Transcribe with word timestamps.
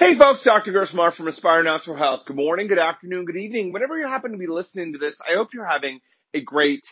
Hey 0.00 0.16
folks, 0.16 0.42
Dr. 0.42 0.72
Gersmar 0.72 1.14
from 1.14 1.28
Aspire 1.28 1.62
Natural 1.62 1.94
Health. 1.94 2.22
Good 2.24 2.34
morning, 2.34 2.68
good 2.68 2.78
afternoon, 2.78 3.26
good 3.26 3.36
evening. 3.36 3.70
Whenever 3.70 3.98
you 3.98 4.08
happen 4.08 4.32
to 4.32 4.38
be 4.38 4.46
listening 4.46 4.94
to 4.94 4.98
this, 4.98 5.20
I 5.20 5.36
hope 5.36 5.52
you're 5.52 5.66
having 5.66 6.00
a 6.32 6.40
great 6.40 6.82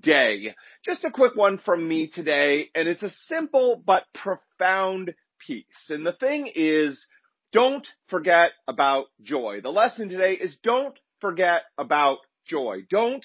day. 0.00 0.52
Just 0.84 1.04
a 1.04 1.12
quick 1.12 1.36
one 1.36 1.58
from 1.58 1.86
me 1.86 2.08
today, 2.08 2.68
and 2.74 2.88
it's 2.88 3.04
a 3.04 3.12
simple 3.28 3.80
but 3.86 4.02
profound 4.12 5.14
piece. 5.46 5.64
And 5.90 6.04
the 6.04 6.14
thing 6.18 6.50
is, 6.52 7.06
don't 7.52 7.86
forget 8.08 8.50
about 8.66 9.04
joy. 9.22 9.60
The 9.62 9.70
lesson 9.70 10.08
today 10.08 10.32
is 10.32 10.58
don't 10.64 10.98
forget 11.20 11.62
about 11.78 12.18
joy. 12.48 12.78
Don't 12.90 13.24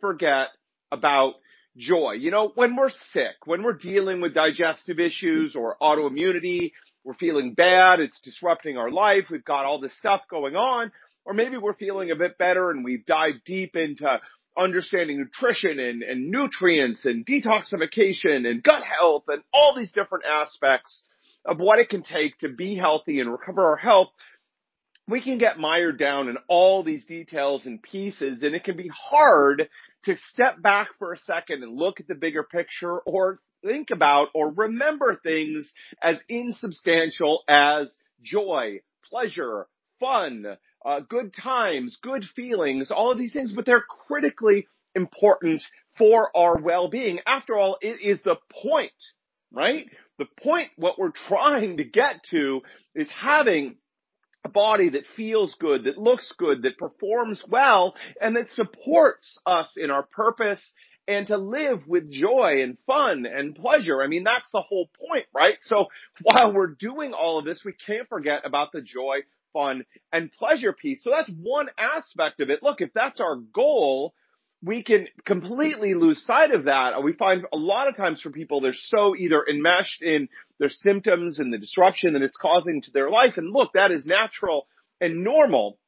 forget 0.00 0.48
about 0.90 1.34
joy. 1.76 2.12
You 2.12 2.30
know, 2.30 2.52
when 2.54 2.74
we're 2.74 2.88
sick, 3.12 3.36
when 3.44 3.62
we're 3.62 3.74
dealing 3.74 4.22
with 4.22 4.32
digestive 4.32 4.98
issues 4.98 5.54
or 5.56 5.76
autoimmunity, 5.82 6.72
we're 7.08 7.14
feeling 7.14 7.54
bad, 7.54 8.00
it's 8.00 8.20
disrupting 8.20 8.76
our 8.76 8.90
life, 8.90 9.28
we've 9.30 9.42
got 9.42 9.64
all 9.64 9.80
this 9.80 9.96
stuff 9.96 10.20
going 10.30 10.54
on, 10.54 10.92
or 11.24 11.32
maybe 11.32 11.56
we're 11.56 11.72
feeling 11.72 12.10
a 12.10 12.16
bit 12.16 12.36
better 12.36 12.70
and 12.70 12.84
we've 12.84 13.06
dived 13.06 13.38
deep 13.46 13.76
into 13.76 14.20
understanding 14.58 15.18
nutrition 15.18 15.80
and, 15.80 16.02
and 16.02 16.30
nutrients 16.30 17.06
and 17.06 17.24
detoxification 17.24 18.46
and 18.46 18.62
gut 18.62 18.82
health 18.82 19.22
and 19.28 19.42
all 19.54 19.74
these 19.74 19.90
different 19.90 20.26
aspects 20.26 21.02
of 21.46 21.58
what 21.58 21.78
it 21.78 21.88
can 21.88 22.02
take 22.02 22.36
to 22.40 22.50
be 22.50 22.76
healthy 22.76 23.20
and 23.20 23.32
recover 23.32 23.64
our 23.64 23.76
health, 23.76 24.08
we 25.08 25.22
can 25.22 25.38
get 25.38 25.58
mired 25.58 25.98
down 25.98 26.28
in 26.28 26.36
all 26.46 26.82
these 26.82 27.06
details 27.06 27.64
and 27.64 27.82
pieces 27.82 28.42
and 28.42 28.54
it 28.54 28.64
can 28.64 28.76
be 28.76 28.90
hard 28.94 29.66
to 30.04 30.14
step 30.30 30.60
back 30.60 30.88
for 30.98 31.14
a 31.14 31.18
second 31.18 31.62
and 31.62 31.74
look 31.74 32.00
at 32.00 32.06
the 32.06 32.14
bigger 32.14 32.42
picture 32.42 32.98
or 32.98 33.40
think 33.64 33.90
about 33.90 34.28
or 34.34 34.50
remember 34.50 35.18
things 35.22 35.72
as 36.02 36.18
insubstantial 36.28 37.42
as 37.48 37.88
joy, 38.22 38.80
pleasure, 39.10 39.66
fun, 40.00 40.46
uh, 40.84 41.00
good 41.00 41.34
times, 41.34 41.98
good 42.02 42.24
feelings, 42.24 42.90
all 42.90 43.12
of 43.12 43.18
these 43.18 43.32
things, 43.32 43.52
but 43.52 43.66
they're 43.66 43.84
critically 44.06 44.66
important 44.94 45.62
for 45.96 46.30
our 46.36 46.56
well-being. 46.56 47.20
After 47.26 47.58
all, 47.58 47.78
it 47.80 48.00
is 48.00 48.20
the 48.22 48.36
point, 48.50 48.92
right? 49.52 49.86
The 50.18 50.26
point, 50.42 50.70
what 50.76 50.98
we're 50.98 51.10
trying 51.10 51.78
to 51.78 51.84
get 51.84 52.24
to 52.30 52.62
is 52.94 53.08
having 53.10 53.76
a 54.44 54.48
body 54.48 54.90
that 54.90 55.04
feels 55.16 55.54
good, 55.56 55.84
that 55.84 55.98
looks 55.98 56.32
good, 56.38 56.62
that 56.62 56.78
performs 56.78 57.42
well, 57.48 57.94
and 58.20 58.36
that 58.36 58.50
supports 58.50 59.38
us 59.46 59.68
in 59.76 59.90
our 59.90 60.04
purpose 60.04 60.62
and 61.08 61.26
to 61.28 61.38
live 61.38 61.88
with 61.88 62.12
joy 62.12 62.60
and 62.62 62.76
fun 62.86 63.24
and 63.26 63.56
pleasure. 63.56 64.02
I 64.02 64.06
mean, 64.08 64.24
that's 64.24 64.50
the 64.52 64.60
whole 64.60 64.90
point, 65.08 65.24
right? 65.34 65.56
So 65.62 65.86
while 66.22 66.52
we're 66.52 66.74
doing 66.78 67.14
all 67.14 67.38
of 67.38 67.46
this, 67.46 67.64
we 67.64 67.72
can't 67.72 68.08
forget 68.08 68.42
about 68.44 68.72
the 68.72 68.82
joy, 68.82 69.20
fun, 69.54 69.86
and 70.12 70.30
pleasure 70.30 70.74
piece. 70.74 71.02
So 71.02 71.10
that's 71.10 71.30
one 71.30 71.70
aspect 71.78 72.40
of 72.40 72.50
it. 72.50 72.62
Look, 72.62 72.82
if 72.82 72.92
that's 72.92 73.20
our 73.20 73.36
goal, 73.36 74.12
we 74.62 74.82
can 74.82 75.08
completely 75.24 75.94
lose 75.94 76.24
sight 76.26 76.50
of 76.50 76.64
that. 76.64 77.02
We 77.02 77.14
find 77.14 77.46
a 77.52 77.56
lot 77.56 77.88
of 77.88 77.96
times 77.96 78.20
for 78.20 78.30
people, 78.30 78.60
they're 78.60 78.74
so 78.74 79.16
either 79.16 79.42
enmeshed 79.48 80.02
in 80.02 80.28
their 80.58 80.68
symptoms 80.68 81.38
and 81.38 81.52
the 81.52 81.58
disruption 81.58 82.12
that 82.12 82.22
it's 82.22 82.36
causing 82.36 82.82
to 82.82 82.90
their 82.90 83.08
life. 83.08 83.38
And 83.38 83.50
look, 83.50 83.72
that 83.72 83.92
is 83.92 84.04
natural 84.04 84.66
and 85.00 85.24
normal. 85.24 85.78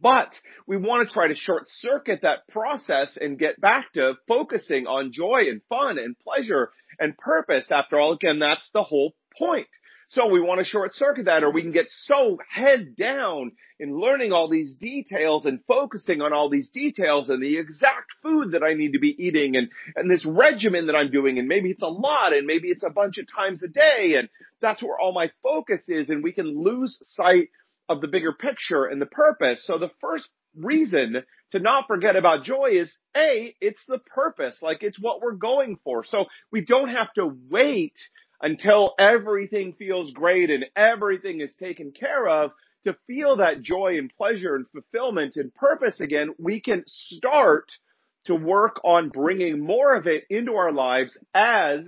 But 0.00 0.32
we 0.66 0.76
want 0.76 1.08
to 1.08 1.12
try 1.12 1.28
to 1.28 1.34
short 1.34 1.68
circuit 1.68 2.20
that 2.22 2.48
process 2.48 3.16
and 3.20 3.38
get 3.38 3.60
back 3.60 3.92
to 3.94 4.14
focusing 4.26 4.86
on 4.86 5.12
joy 5.12 5.42
and 5.50 5.60
fun 5.68 5.98
and 5.98 6.16
pleasure 6.18 6.70
and 6.98 7.16
purpose. 7.16 7.66
After 7.70 7.98
all, 7.98 8.12
again, 8.12 8.38
that's 8.38 8.68
the 8.72 8.82
whole 8.82 9.14
point. 9.38 9.68
So 10.12 10.26
we 10.26 10.42
want 10.42 10.58
to 10.58 10.64
short 10.66 10.94
circuit 10.94 11.24
that 11.24 11.42
or 11.42 11.50
we 11.52 11.62
can 11.62 11.72
get 11.72 11.86
so 11.88 12.36
head 12.46 12.96
down 12.96 13.52
in 13.80 13.98
learning 13.98 14.30
all 14.30 14.50
these 14.50 14.74
details 14.74 15.46
and 15.46 15.64
focusing 15.66 16.20
on 16.20 16.34
all 16.34 16.50
these 16.50 16.68
details 16.68 17.30
and 17.30 17.42
the 17.42 17.56
exact 17.56 18.10
food 18.22 18.52
that 18.52 18.62
I 18.62 18.74
need 18.74 18.92
to 18.92 18.98
be 18.98 19.16
eating 19.18 19.56
and, 19.56 19.70
and 19.96 20.10
this 20.10 20.26
regimen 20.26 20.88
that 20.88 20.96
I'm 20.96 21.10
doing 21.10 21.38
and 21.38 21.48
maybe 21.48 21.70
it's 21.70 21.82
a 21.82 21.86
lot 21.86 22.34
and 22.34 22.46
maybe 22.46 22.68
it's 22.68 22.84
a 22.84 22.90
bunch 22.90 23.16
of 23.16 23.26
times 23.34 23.62
a 23.62 23.68
day 23.68 24.16
and 24.18 24.28
that's 24.60 24.82
where 24.82 25.00
all 25.00 25.14
my 25.14 25.30
focus 25.42 25.80
is 25.88 26.10
and 26.10 26.22
we 26.22 26.32
can 26.32 26.62
lose 26.62 27.00
sight 27.04 27.48
of 27.88 28.00
the 28.00 28.08
bigger 28.08 28.32
picture 28.32 28.84
and 28.84 29.00
the 29.00 29.06
purpose. 29.06 29.64
So 29.66 29.78
the 29.78 29.90
first 30.00 30.28
reason 30.56 31.22
to 31.50 31.58
not 31.58 31.86
forget 31.86 32.16
about 32.16 32.44
joy 32.44 32.70
is 32.72 32.90
A, 33.16 33.54
it's 33.60 33.84
the 33.86 33.98
purpose. 33.98 34.58
Like 34.62 34.82
it's 34.82 35.00
what 35.00 35.20
we're 35.20 35.32
going 35.32 35.78
for. 35.84 36.04
So 36.04 36.26
we 36.50 36.64
don't 36.64 36.88
have 36.88 37.12
to 37.14 37.34
wait 37.50 37.94
until 38.40 38.94
everything 38.98 39.74
feels 39.78 40.12
great 40.12 40.50
and 40.50 40.64
everything 40.74 41.40
is 41.40 41.54
taken 41.54 41.92
care 41.92 42.28
of 42.28 42.50
to 42.84 42.96
feel 43.06 43.36
that 43.36 43.62
joy 43.62 43.98
and 43.98 44.12
pleasure 44.16 44.56
and 44.56 44.66
fulfillment 44.72 45.36
and 45.36 45.54
purpose 45.54 46.00
again. 46.00 46.34
We 46.38 46.60
can 46.60 46.84
start 46.86 47.70
to 48.26 48.34
work 48.34 48.80
on 48.84 49.08
bringing 49.08 49.60
more 49.60 49.94
of 49.94 50.06
it 50.06 50.24
into 50.28 50.54
our 50.54 50.72
lives 50.72 51.16
as 51.34 51.84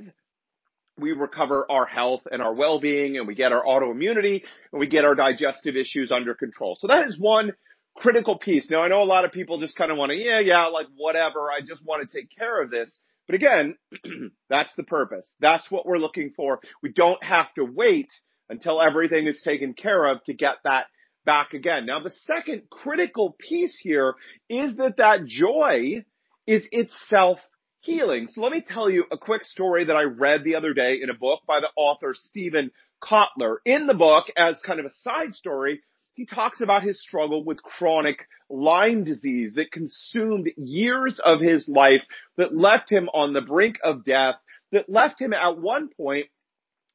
we 0.98 1.12
recover 1.12 1.66
our 1.70 1.86
health 1.86 2.22
and 2.30 2.40
our 2.40 2.54
well-being 2.54 3.16
and 3.16 3.26
we 3.26 3.34
get 3.34 3.52
our 3.52 3.64
autoimmunity 3.64 4.42
and 4.72 4.80
we 4.80 4.86
get 4.86 5.04
our 5.04 5.14
digestive 5.14 5.76
issues 5.76 6.12
under 6.12 6.34
control. 6.34 6.76
So 6.80 6.86
that 6.86 7.08
is 7.08 7.18
one 7.18 7.52
critical 7.96 8.38
piece. 8.38 8.70
Now 8.70 8.82
I 8.82 8.88
know 8.88 9.02
a 9.02 9.04
lot 9.04 9.24
of 9.24 9.32
people 9.32 9.58
just 9.58 9.76
kind 9.76 9.90
of 9.90 9.98
want 9.98 10.12
to, 10.12 10.18
yeah, 10.18 10.40
yeah, 10.40 10.66
like 10.66 10.86
whatever. 10.96 11.50
I 11.50 11.60
just 11.66 11.84
want 11.84 12.08
to 12.08 12.16
take 12.16 12.30
care 12.36 12.62
of 12.62 12.70
this. 12.70 12.96
But 13.26 13.36
again, 13.36 13.76
that's 14.48 14.74
the 14.76 14.82
purpose. 14.82 15.26
That's 15.40 15.68
what 15.70 15.86
we're 15.86 15.98
looking 15.98 16.32
for. 16.36 16.60
We 16.82 16.92
don't 16.92 17.22
have 17.24 17.52
to 17.54 17.64
wait 17.64 18.10
until 18.48 18.80
everything 18.80 19.26
is 19.26 19.40
taken 19.42 19.74
care 19.74 20.06
of 20.06 20.22
to 20.24 20.34
get 20.34 20.56
that 20.64 20.86
back 21.24 21.54
again. 21.54 21.86
Now 21.86 22.00
the 22.00 22.12
second 22.26 22.64
critical 22.70 23.34
piece 23.38 23.76
here 23.78 24.14
is 24.48 24.76
that 24.76 24.98
that 24.98 25.24
joy 25.24 26.04
is 26.46 26.66
itself 26.70 27.38
healing. 27.84 28.28
So 28.32 28.40
let 28.40 28.52
me 28.52 28.64
tell 28.66 28.88
you 28.88 29.04
a 29.12 29.18
quick 29.18 29.44
story 29.44 29.84
that 29.84 29.96
I 29.96 30.04
read 30.04 30.42
the 30.42 30.56
other 30.56 30.72
day 30.72 31.00
in 31.02 31.10
a 31.10 31.14
book 31.14 31.40
by 31.46 31.60
the 31.60 31.68
author 31.76 32.14
Steven 32.18 32.70
Kotler. 33.02 33.56
In 33.64 33.86
the 33.86 33.94
book, 33.94 34.26
as 34.36 34.58
kind 34.64 34.80
of 34.80 34.86
a 34.86 34.94
side 35.02 35.34
story, 35.34 35.82
he 36.14 36.24
talks 36.24 36.60
about 36.60 36.82
his 36.82 37.00
struggle 37.00 37.44
with 37.44 37.62
chronic 37.62 38.26
Lyme 38.48 39.04
disease 39.04 39.52
that 39.56 39.70
consumed 39.70 40.50
years 40.56 41.20
of 41.24 41.40
his 41.40 41.68
life, 41.68 42.02
that 42.36 42.56
left 42.56 42.90
him 42.90 43.08
on 43.12 43.32
the 43.32 43.42
brink 43.42 43.76
of 43.84 44.04
death, 44.04 44.36
that 44.72 44.88
left 44.88 45.20
him 45.20 45.32
at 45.34 45.58
one 45.58 45.88
point 45.94 46.26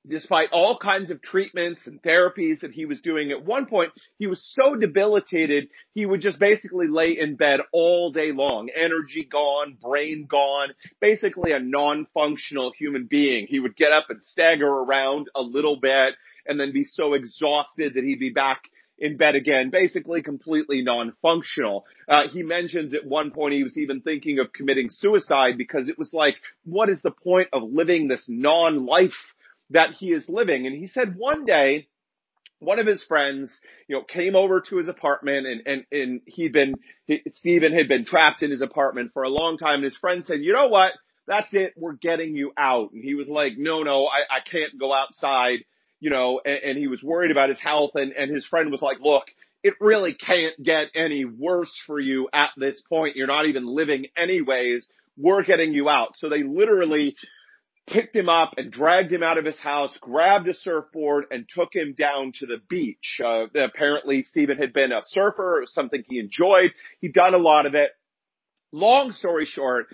despite 0.09 0.49
all 0.51 0.77
kinds 0.77 1.11
of 1.11 1.21
treatments 1.21 1.87
and 1.87 2.01
therapies 2.01 2.61
that 2.61 2.71
he 2.71 2.85
was 2.85 3.01
doing, 3.01 3.31
at 3.31 3.45
one 3.45 3.65
point, 3.65 3.91
he 4.17 4.27
was 4.27 4.43
so 4.43 4.75
debilitated, 4.75 5.69
he 5.93 6.05
would 6.05 6.21
just 6.21 6.39
basically 6.39 6.87
lay 6.87 7.17
in 7.17 7.35
bed 7.35 7.61
all 7.71 8.11
day 8.11 8.31
long. 8.31 8.69
Energy 8.75 9.27
gone, 9.31 9.77
brain 9.81 10.25
gone, 10.29 10.69
basically 10.99 11.51
a 11.51 11.59
non-functional 11.59 12.71
human 12.77 13.07
being. 13.09 13.47
He 13.47 13.59
would 13.59 13.75
get 13.75 13.91
up 13.91 14.07
and 14.09 14.23
stagger 14.23 14.67
around 14.67 15.29
a 15.35 15.41
little 15.41 15.79
bit 15.79 16.15
and 16.47 16.59
then 16.59 16.73
be 16.73 16.83
so 16.83 17.13
exhausted 17.13 17.93
that 17.93 18.03
he'd 18.03 18.19
be 18.19 18.31
back 18.31 18.63
in 19.01 19.17
bed 19.17 19.35
again, 19.35 19.69
basically 19.69 20.21
completely 20.21 20.81
non-functional. 20.81 21.85
Uh, 22.07 22.27
he 22.27 22.43
mentions 22.43 22.93
at 22.93 23.05
one 23.05 23.31
point 23.31 23.53
he 23.53 23.63
was 23.63 23.77
even 23.77 24.01
thinking 24.01 24.39
of 24.39 24.51
committing 24.51 24.89
suicide 24.89 25.57
because 25.57 25.87
it 25.87 25.97
was 25.97 26.11
like, 26.13 26.35
what 26.65 26.89
is 26.89 27.01
the 27.01 27.11
point 27.11 27.47
of 27.53 27.63
living 27.63 28.07
this 28.07 28.25
non-life 28.27 29.13
that 29.71 29.91
he 29.91 30.13
is 30.13 30.27
living. 30.27 30.65
And 30.65 30.75
he 30.75 30.87
said 30.87 31.15
one 31.15 31.45
day, 31.45 31.87
one 32.59 32.79
of 32.79 32.85
his 32.85 33.03
friends, 33.03 33.49
you 33.87 33.95
know, 33.95 34.03
came 34.03 34.35
over 34.35 34.61
to 34.61 34.77
his 34.77 34.87
apartment 34.87 35.47
and, 35.47 35.61
and, 35.65 35.85
and 35.91 36.21
he'd 36.25 36.51
been, 36.51 36.75
he, 37.05 37.21
Steven 37.35 37.73
had 37.73 37.87
been 37.87 38.05
trapped 38.05 38.43
in 38.43 38.51
his 38.51 38.61
apartment 38.61 39.11
for 39.13 39.23
a 39.23 39.29
long 39.29 39.57
time. 39.57 39.75
And 39.75 39.85
his 39.85 39.95
friend 39.95 40.25
said, 40.25 40.39
you 40.41 40.53
know 40.53 40.67
what? 40.67 40.93
That's 41.25 41.53
it. 41.53 41.73
We're 41.77 41.93
getting 41.93 42.35
you 42.35 42.51
out. 42.57 42.91
And 42.91 43.03
he 43.03 43.15
was 43.15 43.27
like, 43.27 43.53
no, 43.57 43.83
no, 43.83 44.07
I, 44.07 44.37
I 44.37 44.39
can't 44.39 44.79
go 44.79 44.93
outside, 44.93 45.59
you 45.99 46.09
know, 46.09 46.41
and, 46.43 46.57
and 46.71 46.77
he 46.77 46.87
was 46.87 47.03
worried 47.03 47.31
about 47.31 47.49
his 47.49 47.59
health. 47.59 47.91
And, 47.95 48.11
and 48.11 48.33
his 48.33 48.45
friend 48.45 48.71
was 48.71 48.81
like, 48.81 48.97
look, 48.99 49.25
it 49.63 49.75
really 49.79 50.13
can't 50.13 50.61
get 50.61 50.87
any 50.95 51.25
worse 51.25 51.73
for 51.85 51.99
you 51.99 52.29
at 52.33 52.51
this 52.57 52.81
point. 52.89 53.15
You're 53.15 53.27
not 53.27 53.45
even 53.45 53.67
living 53.67 54.07
anyways. 54.17 54.87
We're 55.17 55.43
getting 55.43 55.73
you 55.73 55.87
out. 55.87 56.17
So 56.17 56.29
they 56.29 56.43
literally 56.43 57.15
picked 57.89 58.15
him 58.15 58.29
up 58.29 58.53
and 58.57 58.71
dragged 58.71 59.11
him 59.11 59.23
out 59.23 59.37
of 59.37 59.45
his 59.45 59.57
house, 59.57 59.97
grabbed 59.99 60.47
a 60.47 60.53
surfboard 60.53 61.25
and 61.31 61.47
took 61.49 61.69
him 61.73 61.95
down 61.97 62.31
to 62.39 62.45
the 62.45 62.57
beach. 62.69 63.19
Uh, 63.23 63.45
apparently 63.55 64.23
Steven 64.23 64.57
had 64.57 64.73
been 64.73 64.91
a 64.91 65.01
surfer. 65.07 65.63
Something 65.65 66.03
he 66.07 66.19
enjoyed. 66.19 66.71
He'd 67.01 67.13
done 67.13 67.33
a 67.33 67.39
lot 67.39 67.65
of 67.65 67.75
it. 67.75 67.91
Long 68.71 69.11
story 69.13 69.45
short, 69.45 69.87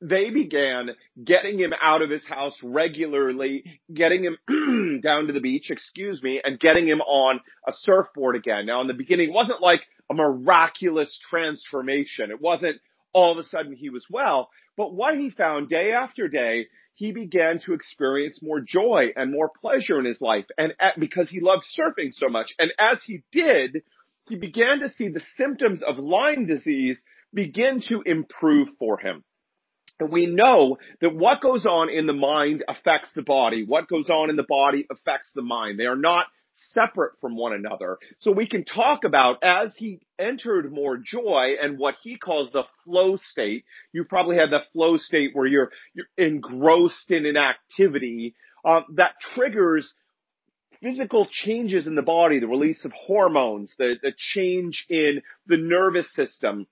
they 0.00 0.30
began 0.30 0.90
getting 1.22 1.58
him 1.58 1.72
out 1.80 2.02
of 2.02 2.10
his 2.10 2.24
house 2.24 2.58
regularly, 2.62 3.64
getting 3.92 4.24
him 4.24 5.00
down 5.02 5.26
to 5.26 5.32
the 5.32 5.40
beach, 5.40 5.70
excuse 5.70 6.22
me, 6.22 6.40
and 6.42 6.58
getting 6.58 6.86
him 6.86 7.00
on 7.00 7.40
a 7.68 7.72
surfboard 7.72 8.36
again. 8.36 8.66
Now 8.66 8.80
in 8.80 8.86
the 8.86 8.94
beginning, 8.94 9.30
it 9.30 9.34
wasn't 9.34 9.60
like 9.60 9.82
a 10.10 10.14
miraculous 10.14 11.20
transformation. 11.28 12.30
It 12.30 12.40
wasn't 12.40 12.76
all 13.12 13.32
of 13.32 13.38
a 13.38 13.48
sudden 13.48 13.74
he 13.74 13.90
was 13.90 14.06
well, 14.08 14.48
but 14.76 14.94
what 14.94 15.18
he 15.18 15.30
found 15.30 15.68
day 15.68 15.92
after 15.92 16.28
day 16.28 16.68
he 17.00 17.12
began 17.12 17.58
to 17.60 17.72
experience 17.72 18.42
more 18.42 18.60
joy 18.60 19.06
and 19.16 19.32
more 19.32 19.50
pleasure 19.62 19.98
in 19.98 20.04
his 20.04 20.20
life 20.20 20.44
and 20.58 20.74
at, 20.78 21.00
because 21.00 21.30
he 21.30 21.40
loved 21.40 21.64
surfing 21.64 22.12
so 22.12 22.28
much. 22.28 22.52
And 22.58 22.70
as 22.78 23.02
he 23.02 23.22
did, 23.32 23.84
he 24.28 24.36
began 24.36 24.80
to 24.80 24.92
see 24.98 25.08
the 25.08 25.22
symptoms 25.38 25.82
of 25.82 25.98
Lyme 25.98 26.44
disease 26.44 26.98
begin 27.32 27.80
to 27.88 28.02
improve 28.04 28.68
for 28.78 28.98
him. 28.98 29.24
And 29.98 30.12
we 30.12 30.26
know 30.26 30.76
that 31.00 31.14
what 31.14 31.40
goes 31.40 31.64
on 31.64 31.88
in 31.88 32.06
the 32.06 32.12
mind 32.12 32.64
affects 32.68 33.08
the 33.14 33.22
body. 33.22 33.64
What 33.66 33.88
goes 33.88 34.10
on 34.10 34.28
in 34.28 34.36
the 34.36 34.44
body 34.46 34.86
affects 34.90 35.30
the 35.34 35.40
mind. 35.40 35.80
They 35.80 35.86
are 35.86 35.96
not 35.96 36.26
separate 36.54 37.12
from 37.20 37.36
one 37.36 37.52
another. 37.52 37.98
So 38.18 38.32
we 38.32 38.46
can 38.46 38.64
talk 38.64 39.04
about 39.04 39.42
as 39.42 39.74
he 39.76 40.00
entered 40.18 40.72
more 40.72 40.96
joy 40.96 41.56
and 41.60 41.78
what 41.78 41.96
he 42.02 42.16
calls 42.16 42.50
the 42.52 42.64
flow 42.84 43.16
state. 43.16 43.64
You 43.92 44.04
probably 44.04 44.36
had 44.36 44.50
the 44.50 44.60
flow 44.72 44.98
state 44.98 45.30
where 45.32 45.46
you're, 45.46 45.70
you're 45.94 46.06
engrossed 46.16 47.10
in 47.10 47.26
an 47.26 47.36
activity, 47.36 48.34
uh, 48.64 48.82
that 48.96 49.14
triggers 49.34 49.94
physical 50.82 51.26
changes 51.30 51.86
in 51.86 51.94
the 51.94 52.02
body, 52.02 52.38
the 52.38 52.46
release 52.46 52.84
of 52.84 52.92
hormones, 52.92 53.74
the, 53.78 53.96
the 54.02 54.12
change 54.16 54.86
in 54.88 55.22
the 55.46 55.56
nervous 55.56 56.10
system, 56.14 56.66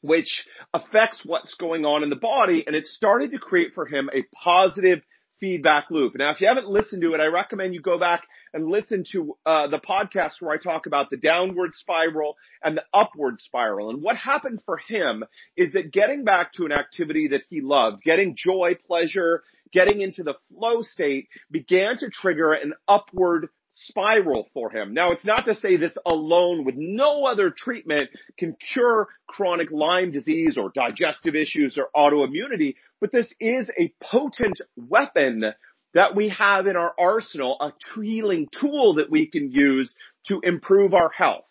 which 0.00 0.46
affects 0.72 1.22
what's 1.24 1.54
going 1.54 1.84
on 1.84 2.02
in 2.02 2.10
the 2.10 2.16
body. 2.16 2.64
And 2.66 2.76
it 2.76 2.86
started 2.86 3.32
to 3.32 3.38
create 3.38 3.74
for 3.74 3.86
him 3.86 4.10
a 4.12 4.22
positive 4.34 5.00
feedback 5.40 5.90
loop. 5.90 6.14
Now, 6.16 6.30
if 6.30 6.40
you 6.40 6.46
haven't 6.46 6.68
listened 6.68 7.02
to 7.02 7.14
it, 7.14 7.20
I 7.20 7.26
recommend 7.26 7.74
you 7.74 7.80
go 7.80 7.98
back 7.98 8.22
and 8.54 8.68
listen 8.68 9.04
to 9.10 9.36
uh, 9.44 9.66
the 9.66 9.80
podcast 9.80 10.40
where 10.40 10.54
I 10.54 10.62
talk 10.62 10.86
about 10.86 11.10
the 11.10 11.16
downward 11.16 11.74
spiral 11.74 12.36
and 12.62 12.76
the 12.76 12.84
upward 12.94 13.42
spiral. 13.42 13.90
And 13.90 14.00
what 14.00 14.16
happened 14.16 14.62
for 14.64 14.78
him 14.78 15.24
is 15.56 15.72
that 15.72 15.92
getting 15.92 16.24
back 16.24 16.52
to 16.54 16.64
an 16.64 16.72
activity 16.72 17.28
that 17.32 17.42
he 17.50 17.60
loved, 17.60 18.02
getting 18.02 18.36
joy, 18.36 18.78
pleasure, 18.86 19.42
getting 19.72 20.00
into 20.00 20.22
the 20.22 20.34
flow 20.48 20.82
state 20.82 21.28
began 21.50 21.98
to 21.98 22.08
trigger 22.08 22.52
an 22.52 22.74
upward 22.86 23.48
spiral 23.74 24.48
for 24.54 24.70
him. 24.70 24.94
Now, 24.94 25.10
it's 25.10 25.24
not 25.24 25.46
to 25.46 25.56
say 25.56 25.76
this 25.76 25.96
alone 26.06 26.64
with 26.64 26.76
no 26.76 27.26
other 27.26 27.50
treatment 27.50 28.08
can 28.38 28.56
cure 28.72 29.08
chronic 29.26 29.72
Lyme 29.72 30.12
disease 30.12 30.56
or 30.56 30.70
digestive 30.72 31.34
issues 31.34 31.76
or 31.76 31.88
autoimmunity, 31.94 32.76
but 33.00 33.10
this 33.10 33.26
is 33.40 33.68
a 33.76 33.92
potent 34.00 34.60
weapon 34.76 35.52
that 35.94 36.14
we 36.14 36.28
have 36.30 36.66
in 36.66 36.76
our 36.76 36.92
arsenal, 36.98 37.56
a 37.60 37.72
healing 37.94 38.48
tool 38.60 38.94
that 38.94 39.10
we 39.10 39.26
can 39.26 39.50
use 39.50 39.94
to 40.28 40.40
improve 40.42 40.92
our 40.92 41.10
health. 41.10 41.44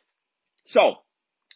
So, 0.68 0.96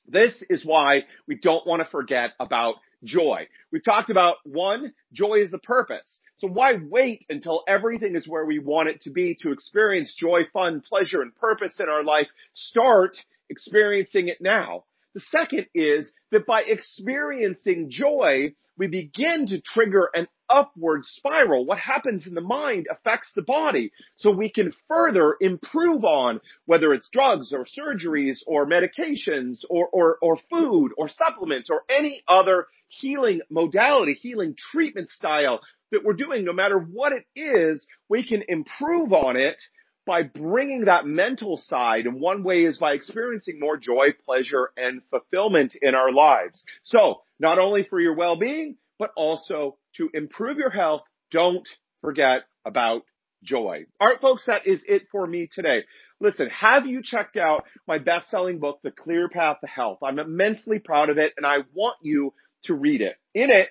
this 0.08 0.42
is 0.50 0.66
why 0.66 1.04
we 1.28 1.36
don't 1.36 1.68
want 1.68 1.82
to 1.82 1.90
forget 1.90 2.32
about 2.40 2.76
joy. 3.04 3.48
We've 3.72 3.84
talked 3.84 4.10
about 4.10 4.38
one, 4.46 4.94
joy 5.12 5.42
is 5.44 5.52
the 5.52 5.60
purpose. 5.60 6.20
So 6.38 6.48
why 6.48 6.78
wait 6.82 7.26
until 7.30 7.64
everything 7.68 8.16
is 8.16 8.28
where 8.28 8.46
we 8.46 8.60
want 8.60 8.90
it 8.90 9.02
to 9.02 9.10
be 9.10 9.36
to 9.42 9.52
experience 9.52 10.14
joy, 10.14 10.42
fun, 10.54 10.82
pleasure, 10.88 11.22
and 11.22 11.36
purpose 11.36 11.80
in 11.80 11.90
our 11.90 12.04
life? 12.04 12.28
Start 12.54 13.18
experiencing 13.50 14.28
it 14.28 14.38
now. 14.40 14.84
The 15.16 15.22
second 15.22 15.66
is 15.74 16.12
that 16.32 16.46
by 16.46 16.62
experiencing 16.62 17.90
joy, 17.90 18.54
we 18.78 18.88
begin 18.88 19.48
to 19.48 19.62
trigger 19.62 20.10
an 20.14 20.28
upward 20.50 21.06
spiral. 21.06 21.66
What 21.66 21.80
happens 21.80 22.28
in 22.28 22.34
the 22.34 22.42
mind 22.42 22.88
affects 22.92 23.30
the 23.36 23.42
body. 23.42 23.92
So 24.16 24.32
we 24.32 24.50
can 24.50 24.74
further 24.88 25.36
improve 25.40 26.04
on 26.04 26.42
whether 26.66 26.94
it's 26.94 27.10
drugs 27.10 27.54
or 27.54 27.66
surgeries 27.66 28.40
or 28.46 28.66
medications 28.66 29.64
or, 29.70 29.88
or, 29.92 30.18
or 30.22 30.38
food 30.50 30.92
or 30.98 31.10
supplements 31.10 31.70
or 31.70 31.82
any 31.90 32.24
other 32.28 32.68
healing 32.90 33.42
modality, 33.50 34.14
healing 34.14 34.56
treatment 34.72 35.10
style 35.10 35.60
that 35.92 36.04
we're 36.04 36.14
doing, 36.14 36.44
no 36.44 36.54
matter 36.54 36.78
what 36.78 37.14
it 37.14 37.26
is, 37.36 37.86
we 38.10 38.28
can 38.28 38.44
improve 38.48 39.14
on 39.14 39.38
it 39.38 39.58
by 40.06 40.24
bringing 40.24 40.86
that 40.86 41.06
mental 41.06 41.58
side. 41.58 42.06
And 42.06 42.20
one 42.20 42.44
way 42.44 42.64
is 42.64 42.78
by 42.78 42.94
experiencing 42.94 43.60
more 43.60 43.78
joy, 43.78 44.08
pleasure, 44.26 44.72
and 44.78 45.02
fulfillment 45.10 45.76
in 45.82 45.96
our 45.96 46.12
lives. 46.12 46.64
So 46.84 47.22
not 47.40 47.60
only 47.60 47.84
for 47.84 48.00
your 48.00 48.16
well-being, 48.16 48.78
but 49.00 49.12
also 49.16 49.78
to 49.96 50.10
improve 50.14 50.58
your 50.58 50.70
health, 50.70 51.02
don't 51.32 51.68
forget 52.02 52.42
about 52.66 53.04
joy. 53.44 53.86
All 54.00 54.08
right, 54.08 54.22
folks, 54.22 54.46
that 54.48 54.68
is 54.68 54.82
it 54.88 55.04
for 55.12 55.26
me 55.26 55.50
today. 55.52 55.84
Listen, 56.20 56.50
have 56.50 56.88
you 56.88 57.02
checked 57.04 57.38
out 57.38 57.66
my 57.88 58.00
best-selling 58.00 58.60
book, 58.60 58.80
The 58.84 58.92
Clear 58.92 59.30
Path 59.30 59.58
to 59.62 59.68
Health? 59.68 60.00
I'm 60.04 60.20
immensely 60.20 60.80
proud 60.80 61.10
of 61.10 61.18
it 61.18 61.34
and 61.38 61.46
I 61.46 61.58
want 61.74 61.98
you 62.02 62.34
to 62.66 62.74
read 62.74 63.02
it. 63.02 63.16
In 63.36 63.52
it, 63.52 63.70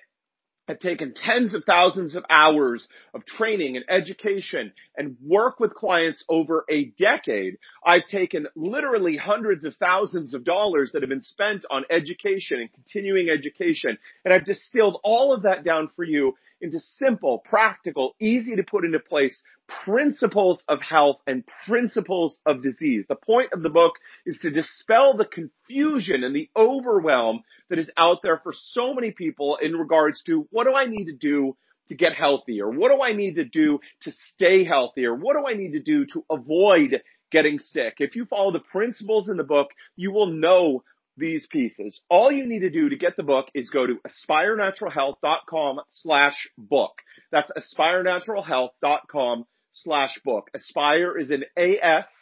I've 0.67 0.79
taken 0.79 1.13
tens 1.13 1.53
of 1.53 1.63
thousands 1.63 2.15
of 2.15 2.25
hours 2.29 2.87
of 3.13 3.25
training 3.25 3.77
and 3.77 3.85
education 3.89 4.73
and 4.97 5.15
work 5.25 5.59
with 5.59 5.73
clients 5.73 6.23
over 6.27 6.65
a 6.69 6.85
decade. 6.85 7.57
I've 7.85 8.05
taken 8.09 8.47
literally 8.55 9.15
hundreds 9.15 9.63
of 9.63 9.75
thousands 9.75 10.33
of 10.33 10.43
dollars 10.43 10.91
that 10.91 11.01
have 11.01 11.09
been 11.09 11.21
spent 11.21 11.63
on 11.71 11.85
education 11.89 12.59
and 12.59 12.73
continuing 12.73 13.29
education. 13.29 13.97
And 14.25 14.33
I've 14.33 14.45
distilled 14.45 14.99
all 15.03 15.33
of 15.33 15.43
that 15.43 15.63
down 15.63 15.89
for 15.95 16.03
you 16.03 16.35
into 16.59 16.79
simple, 16.79 17.39
practical, 17.39 18.15
easy 18.19 18.55
to 18.55 18.63
put 18.63 18.83
into 18.83 18.99
place 18.99 19.41
principles 19.67 20.63
of 20.67 20.81
health 20.81 21.17
and 21.27 21.43
principles 21.67 22.39
of 22.45 22.63
disease. 22.63 23.05
The 23.07 23.15
point 23.15 23.53
of 23.53 23.61
the 23.61 23.69
book 23.69 23.93
is 24.25 24.37
to 24.39 24.49
dispel 24.49 25.15
the 25.15 25.25
confusion 25.25 26.23
and 26.23 26.35
the 26.35 26.49
overwhelm 26.55 27.43
that 27.69 27.79
is 27.79 27.89
out 27.97 28.21
there 28.23 28.39
for 28.43 28.53
so 28.53 28.93
many 28.93 29.11
people 29.11 29.57
in 29.61 29.73
regards 29.73 30.21
to 30.23 30.47
what 30.51 30.65
do 30.65 30.73
I 30.73 30.85
need 30.85 31.05
to 31.05 31.13
do 31.13 31.55
to 31.89 31.95
get 31.95 32.13
healthier? 32.13 32.69
What 32.69 32.91
do 32.91 33.01
I 33.01 33.13
need 33.13 33.35
to 33.35 33.45
do 33.45 33.79
to 34.01 34.11
stay 34.33 34.63
healthier? 34.63 35.13
What 35.13 35.37
do 35.37 35.47
I 35.47 35.53
need 35.53 35.71
to 35.71 35.81
do 35.81 36.05
to 36.13 36.25
avoid 36.29 37.01
getting 37.31 37.59
sick? 37.59 37.95
If 37.99 38.15
you 38.15 38.25
follow 38.25 38.51
the 38.51 38.59
principles 38.59 39.29
in 39.29 39.37
the 39.37 39.43
book, 39.43 39.69
you 39.95 40.11
will 40.11 40.27
know 40.27 40.83
these 41.17 41.47
pieces. 41.47 41.99
All 42.09 42.31
you 42.31 42.45
need 42.45 42.59
to 42.59 42.69
do 42.69 42.89
to 42.89 42.95
get 42.95 43.17
the 43.17 43.23
book 43.23 43.47
is 43.53 43.69
go 43.69 43.85
to 43.85 43.99
aspirenaturalhealth.com 44.07 45.81
slash 45.93 46.47
book. 46.57 46.93
That's 47.31 47.51
aspirenaturalhealth.com 47.51 49.45
slash 49.73 50.19
book. 50.23 50.49
Aspire 50.53 51.17
is 51.17 51.31
an 51.31 51.43
A-S-P-I-R-E 51.57 52.13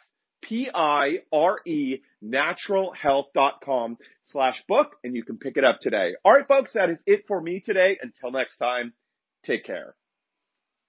naturalhealth.com 2.24 3.98
slash 4.24 4.62
book 4.68 4.96
and 5.04 5.14
you 5.14 5.22
can 5.24 5.38
pick 5.38 5.56
it 5.56 5.64
up 5.64 5.78
today. 5.80 6.14
All 6.24 6.32
right, 6.32 6.48
folks, 6.48 6.72
that 6.72 6.90
is 6.90 6.98
it 7.06 7.24
for 7.28 7.40
me 7.40 7.60
today. 7.60 7.98
Until 8.00 8.32
next 8.32 8.56
time, 8.56 8.92
take 9.44 9.64
care. 9.64 9.94